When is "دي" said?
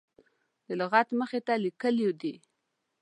2.21-2.35